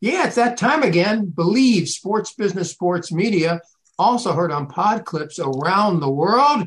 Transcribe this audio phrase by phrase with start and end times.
[0.00, 1.26] Yeah, it's that time again.
[1.26, 3.60] Believe Sports Business Sports Media,
[3.98, 6.66] also heard on pod clips around the world.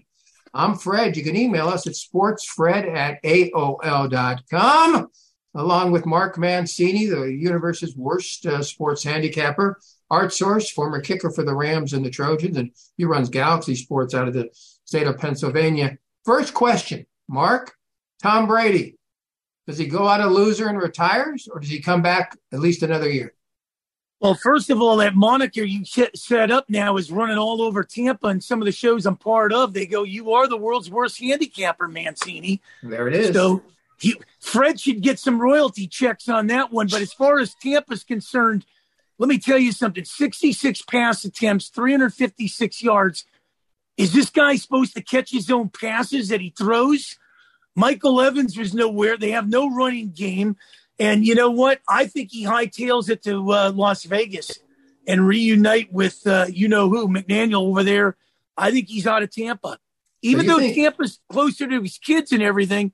[0.54, 1.18] I'm Fred.
[1.18, 5.08] You can email us at sportsfred at AOL.com,
[5.56, 9.80] along with Mark Mancini, the universe's worst uh, sports handicapper.
[10.12, 14.14] Art Source, former kicker for the Rams and the Trojans, and he runs Galaxy Sports
[14.14, 14.50] out of the
[14.86, 15.98] state of Pennsylvania.
[16.24, 17.74] First question, Mark,
[18.22, 18.98] Tom Brady,
[19.68, 22.84] does he go out a loser and retires, or does he come back at least
[22.84, 23.34] another year?
[24.20, 28.28] Well, first of all, that moniker you set up now is running all over Tampa
[28.28, 29.74] and some of the shows I'm part of.
[29.74, 33.34] They go, "You are the world's worst handicapper, Mancini." There it is.
[33.34, 33.64] So
[34.00, 36.88] he, Fred should get some royalty checks on that one.
[36.88, 38.66] But as far as Tampa's concerned,
[39.18, 43.26] let me tell you something: 66 pass attempts, 356 yards.
[43.98, 47.18] Is this guy supposed to catch his own passes that he throws?
[47.76, 49.18] Michael Evans was nowhere.
[49.18, 50.58] They have no running game.
[51.00, 51.82] And you know what?
[51.88, 54.60] I think he hightails it to uh, Las Vegas
[55.08, 58.16] and reunite with uh, you know who McDaniel over there.
[58.56, 59.80] I think he's out of Tampa,
[60.22, 62.94] even though think- Tampa's closer to his kids and everything.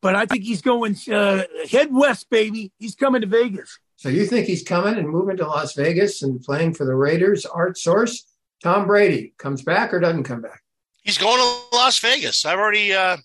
[0.00, 2.72] But I think he's going uh, head west, baby.
[2.78, 3.78] He's coming to Vegas.
[3.96, 7.46] So you think he's coming and moving to Las Vegas and playing for the Raiders?
[7.46, 8.26] Art source:
[8.62, 10.62] Tom Brady comes back or doesn't come back?
[11.02, 12.44] He's going to Las Vegas.
[12.44, 13.16] I've already uh,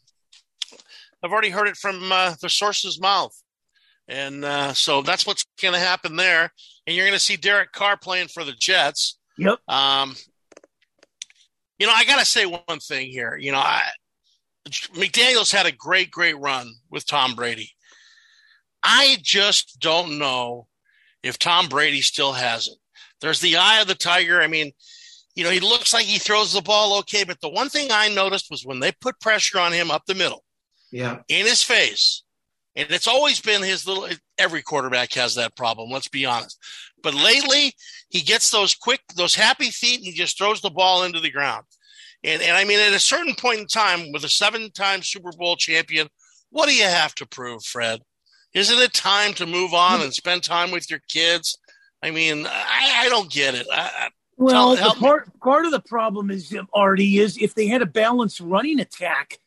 [1.23, 3.36] I've already heard it from uh, the source's mouth.
[4.08, 6.52] And uh, so that's what's going to happen there.
[6.86, 9.17] And you're going to see Derek Carr playing for the Jets.
[9.38, 9.59] Yep.
[9.67, 10.16] Um,
[11.80, 13.38] you know, I got to say one thing here.
[13.38, 13.83] You know, I,
[14.67, 17.72] McDaniels had a great, great run with Tom Brady.
[18.83, 20.67] I just don't know
[21.23, 22.77] if Tom Brady still has it.
[23.22, 24.42] There's the eye of the tiger.
[24.42, 24.72] I mean,
[25.36, 28.09] you know, he looks like he throws the ball okay, but the one thing I
[28.09, 30.44] noticed was when they put pressure on him up the middle,
[30.92, 32.23] yeah, in his face,
[32.75, 36.58] and it's always been his little, every quarterback has that problem, let's be honest.
[37.03, 37.73] But lately,
[38.09, 41.31] he gets those quick, those happy feet and he just throws the ball into the
[41.31, 41.66] ground.
[42.23, 45.32] And, and I mean, at a certain point in time, with a seven time Super
[45.32, 46.08] Bowl champion,
[46.49, 48.02] what do you have to prove, Fred?
[48.54, 51.58] Isn't it time to move on and spend time with your kids?
[52.04, 53.65] I mean, I, I don't get it.
[53.71, 57.86] I, well, tell, part, part of the problem is, Artie, is if they had a
[57.86, 59.39] balanced running attack,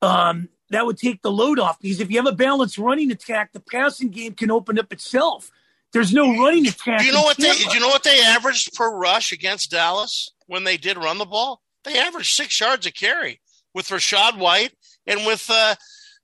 [0.00, 3.52] um, that would take the load off because if you have a balanced running attack,
[3.52, 5.50] the passing game can open up itself.
[5.92, 7.00] There's no running attack.
[7.00, 7.52] Do you know what they?
[7.52, 11.26] Do you know what they averaged per rush against Dallas when they did run the
[11.26, 11.60] ball?
[11.84, 13.40] They averaged six yards a carry
[13.74, 14.72] with Rachaad White
[15.06, 15.74] and with uh,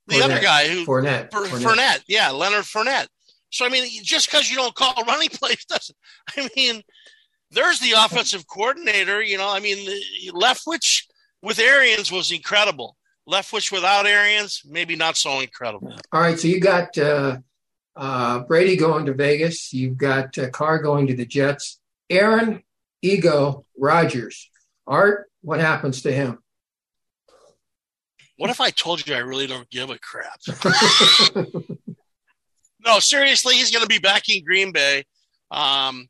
[0.07, 0.23] the Fournette.
[0.23, 1.29] other guy who Fournette.
[1.29, 1.63] Fournette.
[1.63, 2.03] Fournette.
[2.07, 3.07] Yeah, Leonard Fournette.
[3.51, 5.97] So I mean, just because you don't call running plays doesn't.
[6.35, 6.81] I mean,
[7.51, 9.21] there's the offensive coordinator.
[9.21, 9.87] You know, I mean,
[10.31, 11.03] Leftwich
[11.43, 12.97] with Arians was incredible.
[13.29, 15.93] Leftwich without Arians, maybe not so incredible.
[16.11, 17.37] All right, so you got uh,
[17.95, 19.71] uh, Brady going to Vegas.
[19.71, 21.79] You've got uh, Carr going to the Jets.
[22.09, 22.63] Aaron
[23.01, 24.49] Ego Rodgers.
[24.87, 26.39] Art, what happens to him?
[28.37, 30.39] What if I told you I really don't give a crap?
[32.85, 35.03] no, seriously, he's going to be back in Green Bay.
[35.51, 36.07] Um,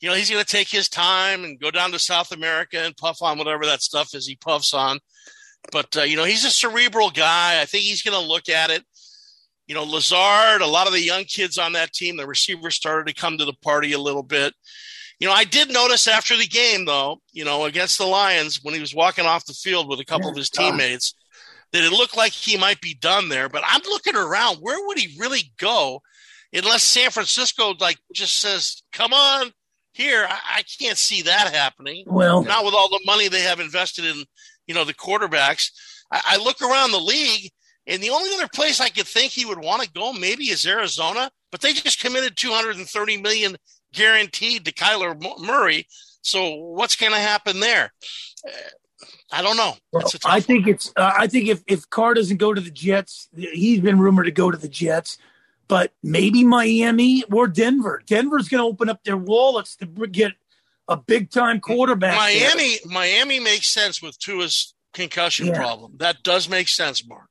[0.00, 2.96] you know, he's going to take his time and go down to South America and
[2.96, 4.98] puff on whatever that stuff is he puffs on.
[5.72, 7.60] But uh, you know, he's a cerebral guy.
[7.60, 8.84] I think he's going to look at it.
[9.66, 13.06] You know, Lazard, a lot of the young kids on that team, the receivers started
[13.06, 14.52] to come to the party a little bit.
[15.20, 18.74] You know, I did notice after the game, though, you know, against the Lions, when
[18.74, 21.14] he was walking off the field with a couple of his teammates,
[21.72, 23.48] that it looked like he might be done there.
[23.48, 26.00] But I'm looking around, where would he really go
[26.52, 29.52] unless San Francisco, like, just says, come on
[29.92, 30.26] here?
[30.28, 32.04] I, I can't see that happening.
[32.06, 34.24] Well, not with all the money they have invested in
[34.70, 35.72] you know, the quarterbacks.
[36.12, 37.50] I, I look around the league,
[37.88, 40.64] and the only other place I could think he would want to go maybe is
[40.64, 43.56] Arizona, but they just committed 230 million
[43.92, 45.88] guaranteed to Kyler Murray.
[46.22, 47.92] So what's going to happen there?
[48.46, 48.52] Uh,
[49.32, 49.74] I don't know.
[49.90, 50.74] Well, I think one.
[50.74, 50.92] it's.
[50.96, 54.32] Uh, I think if if Carr doesn't go to the Jets, he's been rumored to
[54.32, 55.18] go to the Jets,
[55.70, 58.02] but maybe Miami or Denver.
[58.04, 60.32] Denver's going to open up their wallets to get
[60.88, 62.16] a big time quarterback.
[62.16, 62.92] Miami, there.
[62.92, 65.54] Miami makes sense with Tua's concussion yeah.
[65.54, 65.92] problem.
[65.98, 67.28] That does make sense, Mark.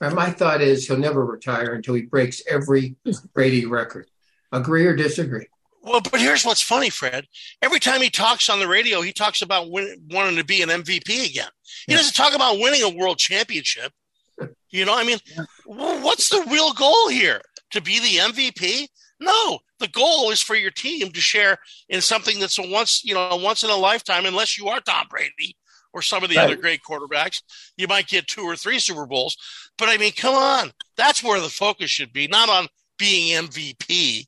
[0.00, 2.94] And my thought is he'll never retire until he breaks every
[3.34, 4.06] Brady record.
[4.52, 5.48] Agree or disagree?
[5.82, 7.26] Well, but here's what's funny, Fred.
[7.62, 10.68] Every time he talks on the radio, he talks about win- wanting to be an
[10.68, 11.48] MVP again.
[11.86, 11.96] He yeah.
[11.96, 13.92] doesn't talk about winning a world championship.
[14.68, 15.44] You know, I mean, yeah.
[15.64, 17.40] what's the real goal here?
[17.76, 18.88] To be the MVP?
[19.20, 21.58] No, the goal is for your team to share
[21.90, 25.08] in something that's a once, you know, once in a lifetime, unless you are Tom
[25.10, 25.58] Brady
[25.92, 26.44] or some of the right.
[26.44, 27.42] other great quarterbacks.
[27.76, 29.36] You might get two or three Super Bowls.
[29.76, 30.72] But I mean, come on.
[30.96, 32.66] That's where the focus should be, not on
[32.98, 34.24] being MVP.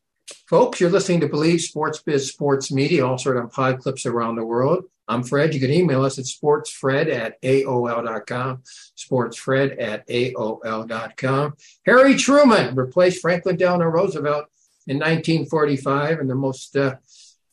[0.46, 4.36] Folks, you're listening to Believe Sports Biz Sports Media, also heard on pod clips around
[4.36, 4.84] the world.
[5.08, 5.54] I'm Fred.
[5.54, 8.62] You can email us at sportsfred at AOL.com.
[8.96, 11.54] Sportsfred at AOL.com.
[11.86, 14.46] Harry Truman replaced Franklin Delano Roosevelt
[14.86, 16.96] in 1945, and the most uh,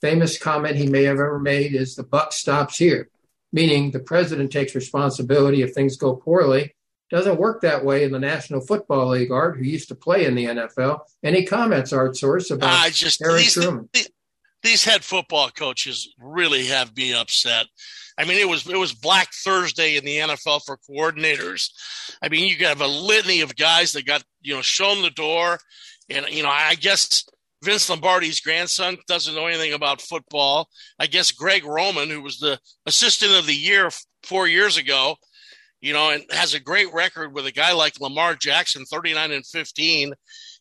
[0.01, 3.09] famous comment he may have ever made is the buck stops here,
[3.53, 6.75] meaning the president takes responsibility if things go poorly.
[7.11, 10.33] Doesn't work that way in the National Football League, Art, who used to play in
[10.35, 11.01] the NFL.
[11.23, 13.89] Any comments, Art Source, about I just, Harry Truman?
[14.65, 17.67] These head football coaches really have me upset.
[18.17, 21.69] I mean, it was it was Black Thursday in the NFL for coordinators.
[22.21, 25.59] I mean, you have a litany of guys that got you know shown the door,
[26.09, 27.25] and you know, I guess
[27.63, 30.69] Vince Lombardi's grandson doesn't know anything about football.
[31.00, 33.89] I guess Greg Roman, who was the assistant of the year
[34.23, 35.15] four years ago,
[35.81, 39.31] you know, and has a great record with a guy like Lamar Jackson, thirty nine
[39.31, 40.13] and fifteen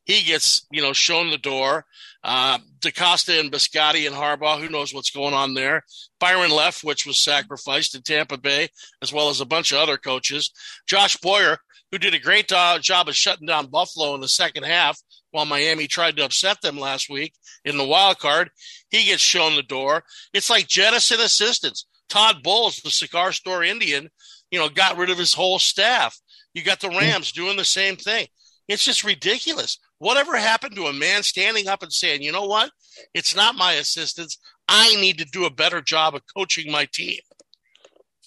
[0.04, 1.84] he gets you know shown the door.
[2.22, 5.82] Uh, DeCosta and Biscotti and Harbaugh, who knows what's going on there?
[6.18, 8.68] Byron Leftwich was sacrificed in Tampa Bay,
[9.02, 10.50] as well as a bunch of other coaches.
[10.86, 11.58] Josh Boyer,
[11.92, 14.98] who did a great uh, job of shutting down Buffalo in the second half,
[15.32, 17.34] while Miami tried to upset them last week
[17.64, 18.50] in the wild card,
[18.88, 20.04] he gets shown the door.
[20.32, 21.86] It's like jettison assistants.
[22.08, 24.08] Todd Bowles, the cigar store Indian,
[24.50, 26.16] you know, got rid of his whole staff.
[26.54, 28.28] You got the Rams doing the same thing.
[28.68, 29.78] It's just ridiculous.
[30.04, 32.70] Whatever happened to a man standing up and saying, you know what?
[33.14, 34.36] It's not my assistants.
[34.68, 37.20] I need to do a better job of coaching my team.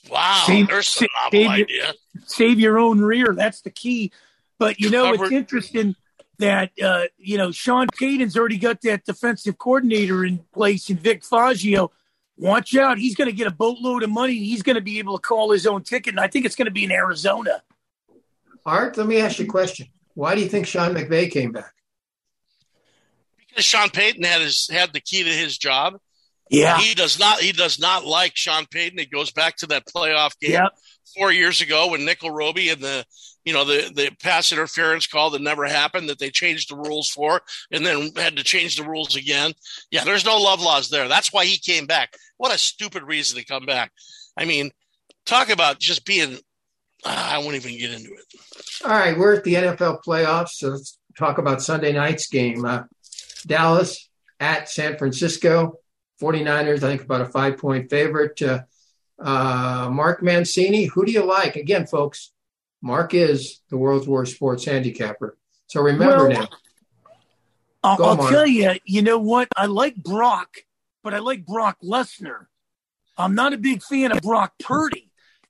[0.10, 1.88] Wow, Save- there's some save novel your-
[2.26, 3.32] Save your own rear.
[3.36, 4.12] That's the key.
[4.58, 5.96] But you know, Covered- it's interesting
[6.40, 11.22] that uh, you know Sean Payton's already got that defensive coordinator in place in Vic
[11.22, 11.92] Fangio.
[12.38, 14.34] Watch out, he's going to get a boatload of money.
[14.34, 16.66] He's going to be able to call his own ticket, and I think it's going
[16.66, 17.62] to be in Arizona.
[18.66, 19.90] Art, let me ask you a question.
[20.18, 21.72] Why do you think Sean McVay came back?
[23.50, 25.98] Because Sean Payton had his had the key to his job.
[26.50, 28.98] Yeah, He does not he does not like Sean Payton.
[28.98, 30.72] It goes back to that playoff game Yep.
[31.16, 33.06] four years ago when Nickell Robey and the
[33.46, 37.12] you know the the pass interference call that never happened that they changed the rules
[37.12, 39.54] for and then had to change the rules again.
[39.92, 41.08] Yeah, there's no love laws there.
[41.08, 42.14] That's why he came back.
[42.38, 43.92] What a stupid reason to come back.
[44.36, 44.72] I mean,
[45.28, 46.40] talk about just being.
[47.08, 48.26] I won't even get into it.
[48.86, 52.66] All right, we're at the NFL playoffs, so let's talk about Sunday night's game.
[52.66, 52.84] Uh,
[53.46, 54.10] Dallas
[54.40, 55.80] at San Francisco.
[56.22, 58.42] 49ers, I think, about a five point favorite.
[58.42, 58.62] Uh,
[59.20, 61.56] uh, Mark Mancini, who do you like?
[61.56, 62.32] Again, folks,
[62.82, 65.38] Mark is the world's worst sports handicapper.
[65.68, 66.48] So remember Well, now.
[67.84, 68.74] I'll, Go, I'll tell you.
[68.86, 69.48] You know what?
[69.56, 70.58] I like Brock,
[71.04, 72.48] but I like Brock Lesnar.
[73.18, 75.07] I'm not a big fan of Brock Purdy.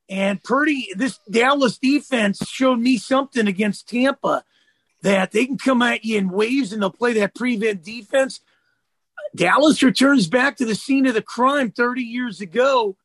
[0.09, 4.43] And Purdy, this Dallas defense showed me something against Tampa
[5.01, 8.39] that they can come at you in waves and they'll play that prevent defense.
[9.35, 12.95] Dallas returns back to the scene of the crime 30 years ago.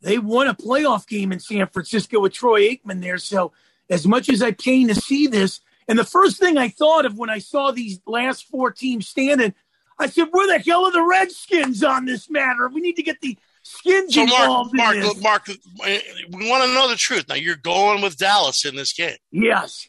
[0.00, 3.18] They won a playoff game in San Francisco with Troy Aikman there.
[3.18, 3.52] So,
[3.88, 7.16] as much as I pain to see this, and the first thing I thought of
[7.16, 9.54] when I saw these last four teams standing,
[9.98, 12.68] I said, "Where the hell are the Redskins on this matter?
[12.68, 15.46] We need to get the skins So Mark, involved in Mark, this." Mark,
[16.32, 17.26] we want to know the truth.
[17.28, 19.16] Now you're going with Dallas in this game.
[19.30, 19.88] Yes,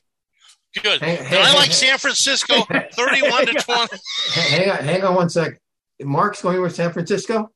[0.83, 1.01] Good.
[1.01, 1.74] Hey, And hey, I hey, like hey.
[1.74, 2.63] San Francisco,
[2.94, 3.97] thirty-one to twenty.
[4.33, 5.57] Hang on, hang on one second.
[6.03, 7.50] Mark's going with San Francisco?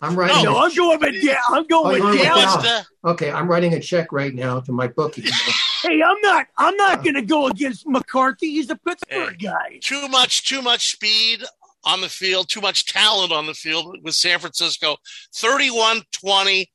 [0.00, 0.44] I'm writing.
[0.44, 0.52] No.
[0.52, 2.62] no, I'm going with da- I'm Oh, going you're with going with Dallas.
[2.64, 2.86] Dallas.
[3.04, 5.24] Okay, I'm writing a check right now to my bookie.
[5.82, 7.02] Hey, I'm not I'm not oh.
[7.02, 8.50] going to go against McCarthy.
[8.50, 9.80] He's a Pittsburgh guy.
[9.82, 11.42] too much too much speed
[11.88, 14.96] on the field too much talent on the field with san francisco
[15.34, 16.66] 31-20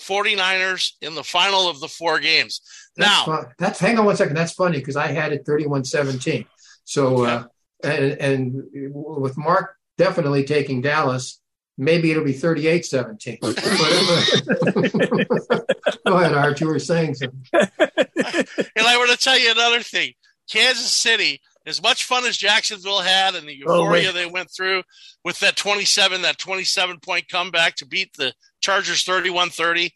[0.00, 2.60] 49ers in the final of the four games
[2.96, 3.46] That's now fun.
[3.58, 4.36] that's hang on one second.
[4.36, 6.46] That's funny because I had it 31-17.
[6.84, 7.44] So uh,
[7.82, 11.40] and and with Mark definitely taking Dallas,
[11.76, 13.40] maybe it'll be 38-17.
[16.06, 16.60] Go ahead, Art.
[16.60, 17.44] You were saying something.
[17.52, 20.12] and i want to tell you another thing
[20.50, 24.14] kansas city as much fun as jacksonville had and the Oh, euphoria wait.
[24.14, 24.82] they went through
[25.24, 29.90] with that 27 that 27 point comeback to beat the chargers 31-30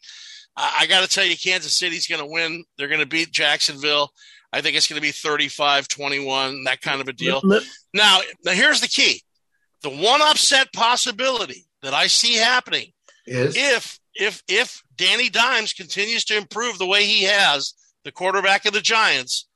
[0.55, 2.63] I, I got to tell you, Kansas City's going to win.
[2.77, 4.11] They're going to beat Jacksonville.
[4.51, 7.41] I think it's going to be 35 21, that kind of a deal.
[7.91, 9.23] Now, now here's the key:
[9.81, 12.91] the one upset possibility that I see happening
[13.25, 18.65] Is if if if Danny Dimes continues to improve the way he has, the quarterback
[18.67, 19.47] of the Giants,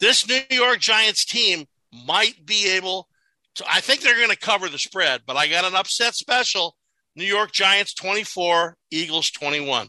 [0.00, 1.66] this New York Giants team
[2.06, 3.08] might be able
[3.56, 3.64] to.
[3.70, 6.76] I think they're going to cover the spread, but I got an upset special:
[7.16, 9.88] New York Giants 24, Eagles 21.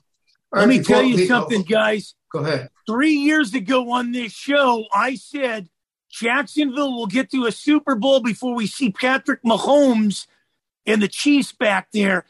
[0.51, 2.15] let me tell you something, guys.
[2.31, 2.69] Go ahead.
[2.87, 5.69] Three years ago on this show, I said
[6.11, 10.27] Jacksonville will get to a Super Bowl before we see Patrick Mahomes
[10.85, 12.25] and the Chiefs back there.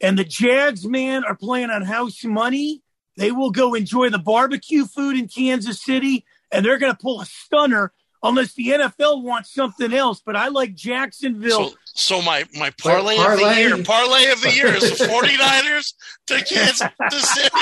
[0.00, 2.82] And the Jags, man, are playing on house money.
[3.16, 7.20] They will go enjoy the barbecue food in Kansas City, and they're going to pull
[7.20, 10.20] a stunner unless the NFL wants something else.
[10.24, 11.70] But I like Jacksonville.
[11.70, 15.04] So, so my, my parlay, parlay, of the year, parlay of the year is the
[15.06, 15.94] 49ers
[16.26, 17.56] to Kansas City.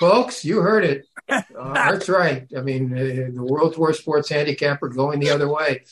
[0.00, 1.04] Folks, you heard it.
[1.58, 2.46] Uh, that's right.
[2.56, 5.82] I mean, uh, the World Tour Sports Handicapper going the other way.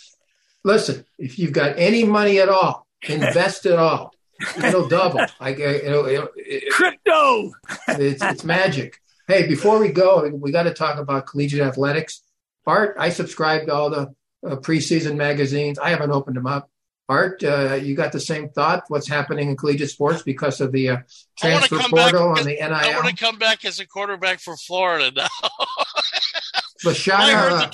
[0.62, 4.14] Listen, if you've got any money at all, invest it all.
[4.62, 5.26] It'll double.
[5.40, 7.52] I, it'll, it'll, it, Crypto.
[7.88, 9.00] It's, it's magic.
[9.26, 12.20] Hey, before we go, we got to talk about collegiate athletics.
[12.66, 14.14] Art, I subscribe to all the
[14.46, 15.78] uh, preseason magazines.
[15.78, 16.70] I haven't opened them up.
[17.08, 18.84] Art, uh, you got the same thought?
[18.88, 20.96] What's happening in collegiate sports because of the uh,
[21.38, 22.72] transfer portal and the NIL?
[22.72, 25.26] I want to come back as a quarterback for Florida now.
[26.84, 27.70] Lashana,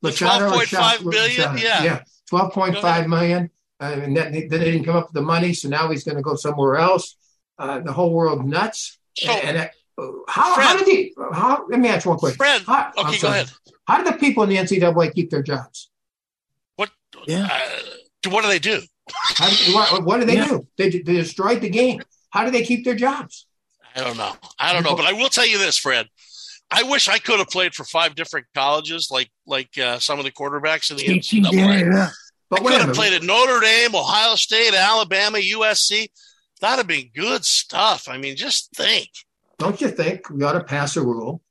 [0.00, 3.50] the, twelve point five million, yeah, yeah, twelve point five million.
[3.78, 6.22] Uh, and then, they didn't come up with the money, so now he's going to
[6.22, 7.16] go somewhere else.
[7.58, 8.98] Uh, the whole world nuts.
[9.16, 9.68] So, and, and uh,
[10.28, 11.14] how, Fred, how did he?
[11.32, 11.66] How?
[11.68, 12.36] Let me ask one question.
[12.36, 13.50] Fred, how, okay, go ahead.
[13.86, 15.90] How did the people in the NCAA keep their jobs?
[16.76, 16.90] What?
[17.26, 17.48] Yeah.
[17.50, 18.80] Uh, what do they do?
[19.12, 20.48] How, what, what, do they yeah.
[20.48, 20.66] do?
[20.76, 22.00] They, they destroyed the game.
[22.30, 23.46] How do they keep their jobs?
[23.96, 24.34] I don't know.
[24.58, 26.06] I don't know, but I will tell you this, Fred.
[26.70, 30.24] I wish I could have played for five different colleges, like like uh, some of
[30.24, 31.52] the quarterbacks in the NCAA.
[31.52, 32.08] Yeah, yeah.
[32.48, 36.08] But I could have played at Notre Dame, Ohio State, Alabama, USC.
[36.60, 38.08] That'd have been good stuff.
[38.08, 39.08] I mean, just think.
[39.60, 41.42] Don't you think we ought to pass a rule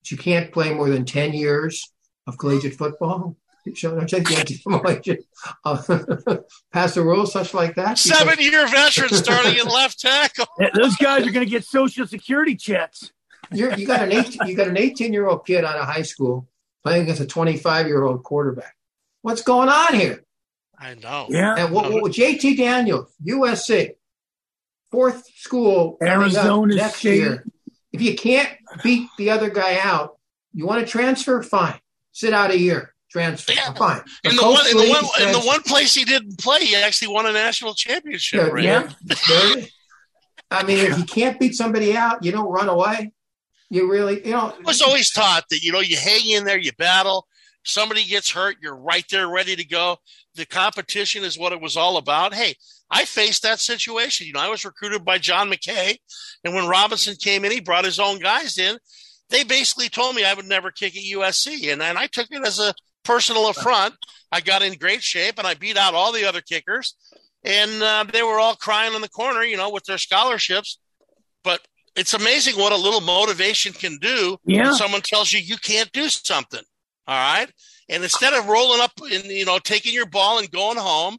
[0.00, 1.92] that you can't play more than 10 years
[2.28, 3.36] of collegiate football?
[3.66, 5.20] Don't you think
[5.64, 5.82] uh,
[6.72, 7.98] pass a rule such like that?
[7.98, 10.46] Seven year veteran starting at left tackle.
[10.74, 13.10] Those guys are going to get social security checks.
[13.52, 16.02] You're, you got an 18, you got an 18 year old kid out of high
[16.02, 16.48] school
[16.84, 18.76] playing against a 25 year old quarterback.
[19.22, 20.24] What's going on here?
[20.78, 21.26] I know.
[21.28, 21.56] Yeah.
[21.58, 23.94] And what, what JT Daniels, USC,
[24.90, 27.18] fourth school Arizona next State.
[27.18, 27.44] year.
[27.92, 28.48] If you can't
[28.82, 30.18] beat the other guy out,
[30.52, 31.42] you want to transfer?
[31.42, 31.80] Fine.
[32.12, 32.94] Sit out a year.
[33.10, 33.52] Transfer.
[33.52, 33.72] Yeah.
[33.72, 34.02] Fine.
[34.22, 36.76] The in, the one, in, the one, in the one place he didn't play, he
[36.76, 38.40] actually won a national championship.
[38.40, 38.48] Yeah.
[38.48, 38.64] Right?
[38.64, 39.64] yeah.
[40.52, 43.12] I mean, if you can't beat somebody out, you don't run away.
[43.68, 44.52] You really, you know.
[44.56, 47.26] I was always taught that, you know, you hang in there, you battle.
[47.62, 49.98] Somebody gets hurt, you're right there ready to go
[50.34, 52.34] the competition is what it was all about.
[52.34, 52.54] Hey,
[52.90, 54.26] I faced that situation.
[54.26, 55.96] You know, I was recruited by John McKay,
[56.44, 58.78] and when Robinson came in, he brought his own guys in.
[59.28, 62.44] They basically told me I would never kick at USC, and, and I took it
[62.44, 63.94] as a personal affront.
[64.32, 66.96] I got in great shape, and I beat out all the other kickers,
[67.44, 70.78] and uh, they were all crying in the corner, you know, with their scholarships.
[71.44, 71.60] But
[71.96, 74.64] it's amazing what a little motivation can do yeah.
[74.64, 76.62] when someone tells you you can't do something.
[77.06, 77.50] All right.
[77.88, 81.18] And instead of rolling up and you know taking your ball and going home,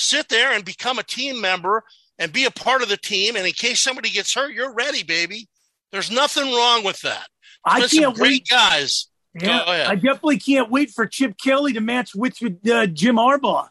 [0.00, 1.84] sit there and become a team member
[2.18, 3.36] and be a part of the team.
[3.36, 5.48] And in case somebody gets hurt, you're ready, baby.
[5.92, 7.26] There's nothing wrong with that.
[7.64, 8.48] I can't great wait.
[8.48, 9.06] guys.
[9.34, 13.68] Yeah, I definitely can't wait for Chip Kelly to match wits with uh, Jim Harbaugh.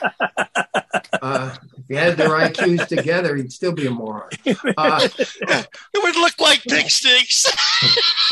[1.11, 1.17] two.
[1.21, 1.55] Uh,
[1.89, 4.29] if he had their IQs together, he'd still be a moron.
[4.77, 7.51] Uh, it would look like pig sticks.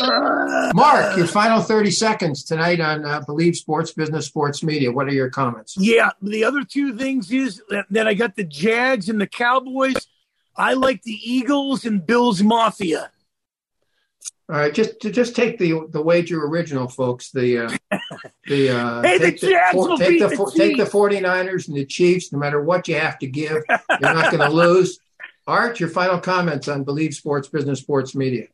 [0.74, 4.92] Mark, your final 30 seconds tonight on uh, Believe Sports Business Sports Media.
[4.92, 5.76] What are your comments?
[5.76, 10.06] Yeah, the other two things is that, that I got the Jags and the Cowboys.
[10.56, 13.10] I like the Eagles and Bills Mafia.
[14.50, 17.30] All right, just to just take the the wager original, folks.
[17.32, 17.98] The uh,
[18.46, 21.84] the uh, hey, the the, will take beat the, the take the 49ers and the
[21.84, 22.32] Chiefs.
[22.32, 24.98] No matter what you have to give, you're not going to lose.
[25.46, 28.46] Art, your final comments on Believe Sports Business Sports Media.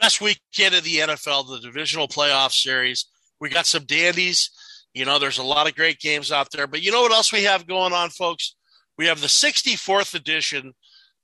[0.00, 3.06] Best weekend of the NFL, the divisional playoff series.
[3.40, 4.50] We got some dandies.
[4.94, 6.68] You know, there's a lot of great games out there.
[6.68, 8.54] But you know what else we have going on, folks?
[8.98, 10.74] We have the 64th edition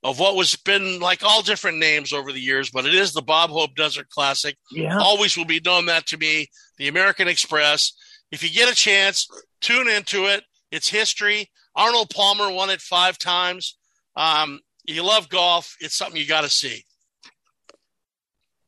[0.03, 3.21] of what was been like all different names over the years, but it is the
[3.21, 4.55] Bob Hope Desert Classic.
[4.71, 4.97] Yeah.
[4.97, 7.93] Always will be known that to me, the American Express.
[8.31, 9.27] If you get a chance,
[9.59, 10.43] tune into it.
[10.71, 11.49] It's history.
[11.75, 13.77] Arnold Palmer won it five times.
[14.15, 15.75] Um, you love golf.
[15.79, 16.83] It's something you got to see.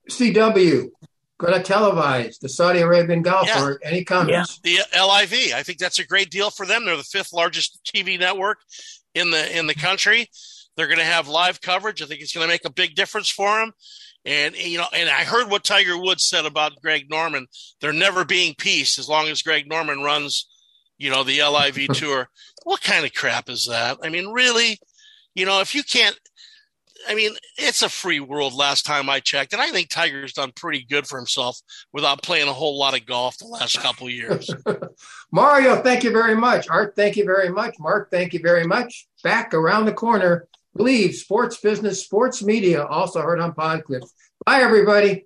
[0.09, 0.87] CW,
[1.37, 3.47] going to televise the Saudi Arabian golf.
[3.47, 3.73] Yeah.
[3.83, 4.59] Any comments?
[4.63, 4.81] Yeah.
[4.91, 5.53] The LIV.
[5.55, 6.85] I think that's a great deal for them.
[6.85, 8.59] They're the fifth largest TV network
[9.13, 10.27] in the in the country.
[10.75, 12.01] They're going to have live coverage.
[12.01, 13.73] I think it's going to make a big difference for them.
[14.23, 17.47] And you know, and I heard what Tiger Woods said about Greg Norman.
[17.79, 20.47] There never being peace as long as Greg Norman runs,
[20.97, 22.29] you know, the LIV tour.
[22.63, 23.97] What kind of crap is that?
[24.03, 24.77] I mean, really,
[25.33, 26.17] you know, if you can't,
[27.07, 28.53] I mean, it's a free world.
[28.53, 31.59] Last time I checked, and I think Tiger's done pretty good for himself
[31.91, 34.53] without playing a whole lot of golf the last couple years.
[35.31, 36.69] Mario, thank you very much.
[36.69, 37.75] Art, thank you very much.
[37.79, 39.07] Mark, thank you very much.
[39.23, 44.09] Back around the corner Believe sports business, sports media, also heard on Podclips.
[44.45, 45.25] Bye, everybody.